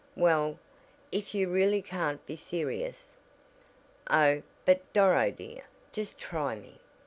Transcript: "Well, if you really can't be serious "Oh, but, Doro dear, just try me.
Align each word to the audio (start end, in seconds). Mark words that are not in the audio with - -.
"Well, 0.15 0.57
if 1.11 1.35
you 1.35 1.47
really 1.47 1.83
can't 1.83 2.25
be 2.25 2.35
serious 2.35 3.17
"Oh, 4.09 4.41
but, 4.65 4.81
Doro 4.93 5.29
dear, 5.29 5.65
just 5.93 6.17
try 6.17 6.55
me. 6.55 6.79